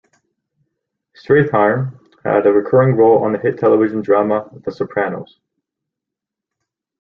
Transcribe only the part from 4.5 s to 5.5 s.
"The Sopranos".